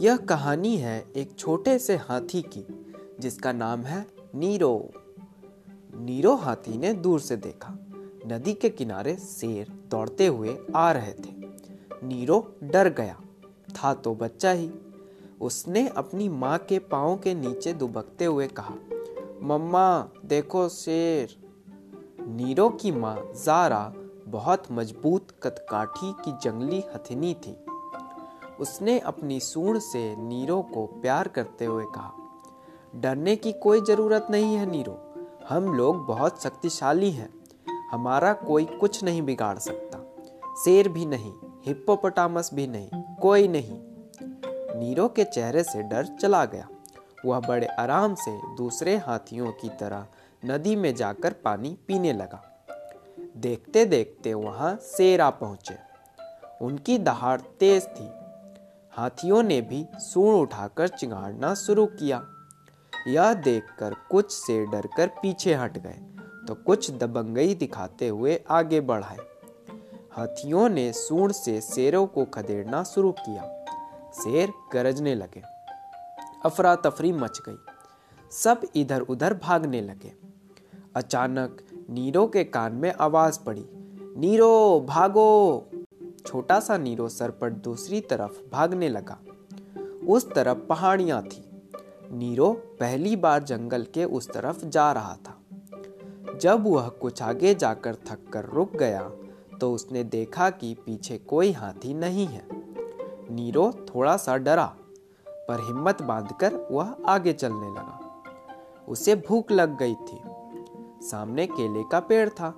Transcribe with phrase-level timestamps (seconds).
[0.00, 2.66] यह कहानी है एक छोटे से हाथी की,
[3.20, 4.90] जिसका नाम है नीरो।
[5.94, 7.74] नीरो हाथी ने दूर से देखा।
[8.26, 11.32] नदी के किनारे शेर दौड़ते हुए आ रहे थे।
[12.06, 13.20] नीरो डर गया।
[13.70, 14.70] था तो बच्चा ही।
[15.40, 18.74] उसने अपनी माँ के पाँव के नीचे दुबकते हुए कहा,
[19.42, 21.36] मम्मा, देखो शेर।
[22.20, 23.94] नीरो की माँ जारा
[24.26, 27.56] बहुत मज़बूत कदकाठी की जंगली हथिनी थी।
[28.60, 32.12] उसने अपनी सूंड से नीरो को प्यार करते हुए कहा,
[32.96, 34.96] डरने की कोई ज़रूरत नहीं है नीरो।
[35.48, 37.28] हम लोग बहुत शक्तिशाली हैं।
[37.92, 39.98] हमारा कोई कुछ नहीं बिगाड़ सकता।
[40.64, 41.32] शेर भी नहीं,
[41.66, 43.78] हिप्पोपोटामस भी नहीं, कोई नहीं।
[44.80, 46.68] नीरो के चेहरे से डर चला गया।
[47.26, 50.06] वह बड़े आराम से दूसरे हाथियों की तरह
[50.44, 52.42] नदी में जाकर पानी पीने लगा।
[53.36, 55.76] देखते देखते वहाँ शेर आ पहुँचे।
[56.62, 58.08] उनकी दहाड़ तेज थी।
[58.92, 62.22] हाथियों ने भी सूण उठाकर चिंगाड़ना शुरू किया।
[63.08, 65.98] यह देखकर कुछ से डरकर पीछे हट गए
[66.48, 69.18] तो कुछ दबंगई दिखाते हुए आगे बढ़ाए।
[70.12, 73.42] हाथियों ने सूंड से शेरों को खदेड़ना शुरू किया।
[74.12, 75.42] शेर गरजने लगे।
[76.44, 77.58] अफरा तफरी मच गई।
[78.32, 80.12] सब इधर उधर भागने लगे।
[80.96, 83.66] अचानक नीरो के कान में आवाज़ पड़ी,
[84.16, 85.70] नीरो, भागो!
[86.26, 89.18] छोटा सा नीरो सर पर दूसरी तरफ़ भागने लगा।
[90.08, 91.44] उस तरफ़ पहाड़ियाँ थी।
[92.12, 95.36] नीरो पहली बार जंगल के उस तरफ़ जा रहा था।
[96.36, 99.10] जब वह कुछ आगे जाकर थक कर रुक गया
[99.60, 102.46] तो उसने देखा कि पीछे कोई हाथी नहीं है।
[103.30, 104.76] नीरो थोड़ा सा डरा,
[105.26, 108.22] पर हिम्मत बांधकर वह आगे चलने लगा।
[108.88, 110.20] उसे भूख लग गई थी।
[111.06, 112.54] सामने केले का पेड़ था।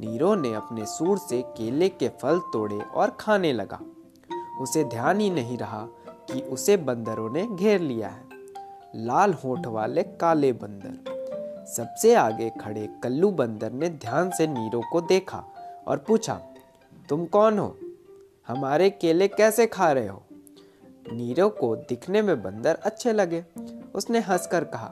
[0.00, 3.80] नीरो ने अपने सूर से केले के फल तोड़े और खाने लगा।
[4.60, 5.88] उसे ध्यान ही नहीं रहा
[6.30, 8.28] कि उसे बंदरों ने घेर लिया है।
[8.96, 15.00] लाल होठ वाले काले बंदर। सबसे आगे खड़े कल्लू बंदर ने ध्यान से नीरो को
[15.00, 15.44] देखा
[15.88, 16.40] और पूछा,
[17.08, 17.76] तुम कौन हो?
[18.48, 20.22] हमारे केले कैसे खा रहे हो?
[21.12, 23.44] नीरो को दिखने में बंदर अच्छे लगे।
[23.94, 24.88] उसने हंसकर कहा,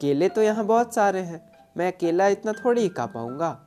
[0.00, 3.64] केले तो यहाँ बहुत सारे हैं। मैं अकेला इतना थोड़ी ही खा पाऊँगा।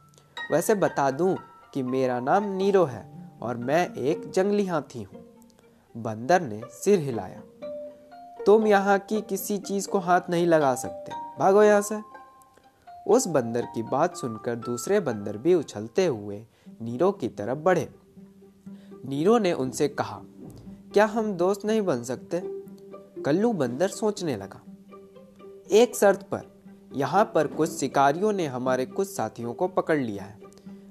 [0.52, 1.38] वैसे बता दूँ
[1.74, 5.24] कि मेरा नाम नीरो है और मैं एक जंगली हाथी हूँ।
[5.98, 7.42] बंदर ने सिर हिलाया।
[8.46, 12.02] तुम यहाँ की किसी चीज़ को हाथ नहीं लगा सकते। भागो यहाँ से।
[13.08, 16.46] उस बंदर की बात सुनकर दूसरे बंदर भी उछलते हुए
[16.82, 17.90] नीरो की तरफ़ बढ़े।
[19.06, 20.22] नीरो ने उनसे कहा,
[20.94, 22.42] क्या हम दोस्त नहीं बन सकते?
[23.22, 24.62] कल्लू बंदर सोचने लगा।
[25.72, 26.51] एक शर्त पर
[26.92, 30.40] यहाँ पर कुछ शिकारियों ने हमारे कुछ साथियों को पकड़ लिया है।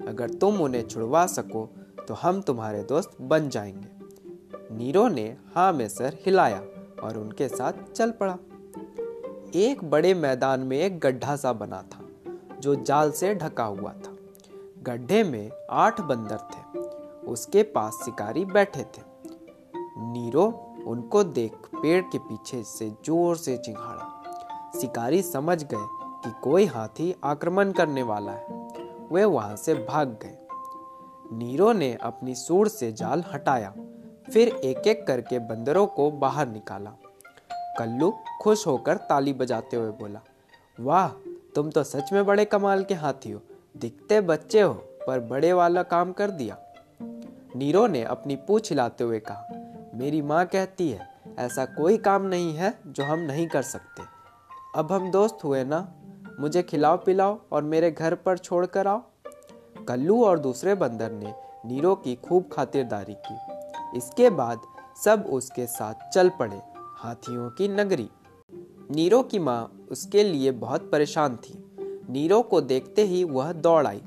[0.08, 1.68] अगर तुम उन्हें छुड़वा सको
[2.08, 6.62] तो हम तुम्हारे दोस्त बन जाएँगे। नीरो ने हाँ में सर हिलाया
[7.02, 8.38] और उनके साथ चल पड़ा।
[9.56, 12.04] एक बड़े मैदान में एक गड्ढा सा बना था,
[12.60, 14.16] जो जाल से ढका हुआ था।
[14.82, 16.78] गड्ढे में आठ बंदर थे,
[17.26, 19.02] उसके पास शिकारी बैठे थे।
[20.02, 20.46] नीरो
[20.86, 24.09] उनको देख पेड़ के पीछे से ज़ोर से चिंघाड़ा
[24.74, 25.86] शिकारी समझ गए
[26.24, 28.58] कि कोई हाथी आक्रमण करने वाला है।
[29.12, 30.36] वे वहाँ से भाग गए।
[31.32, 33.72] नीरो ने अपनी सूर से जाल हटाया,
[34.32, 36.90] फिर एक एक करके बंदरों को बाहर निकाला।
[37.78, 38.10] कल्लू
[38.42, 40.20] खुश होकर ताली बजाते हुए बोला,
[40.80, 41.08] वाह,
[41.54, 43.40] तुम तो सच में बड़े कमाल के हाथी हो।
[43.76, 44.72] दिखते बच्चे हो,
[45.06, 46.58] पर बड़े वाला काम कर दिया।
[47.56, 52.54] नीरो ने अपनी पूछ हिलाते हुए कहा, मेरी माँ कहती है, ऐसा कोई काम नहीं
[52.54, 54.19] है जो हम नहीं कर सकते।
[54.76, 55.78] अब हम दोस्त हुए ना?
[56.40, 59.02] मुझे खिलाओ पिलाओ और मेरे घर पर छोड़ कर आओ।
[59.88, 61.32] कल्लू और दूसरे बंदर ने
[61.66, 64.60] नीरो की खूब खातिरदारी की। इसके बाद
[65.04, 66.60] सब उसके साथ चल पड़े,
[66.96, 68.08] हाथियों की नगरी।
[68.90, 71.52] नीरो की माँ उसके लिए बहुत परेशान थी।
[72.10, 74.02] नीरो को देखते ही वह दौड़ आई।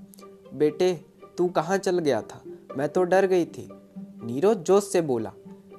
[0.54, 0.94] बेटे,
[1.38, 2.42] तू कहाँ चल गया था?
[2.78, 3.70] मैं तो डर गई थी।
[4.24, 5.32] नीरो जोश से बोला,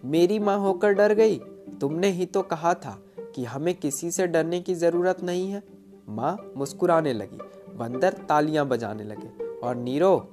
[0.04, 1.38] मेरी माँ होकर डर गई?
[1.80, 2.98] तुमने ही तो कहा था।
[3.34, 5.62] कि हमें किसी से डरने की ज़रूरत नहीं है।
[6.08, 7.38] माँ मुस्कुराने लगी,
[7.76, 10.30] बंदर तालियाँ बजाने लगे और नीरो,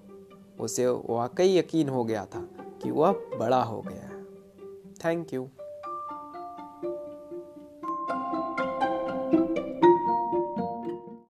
[0.60, 2.48] उसे वाकई यकीन हो गया था
[2.84, 4.24] कि वह बड़ा हो गया है।
[5.06, 5.48] Thank you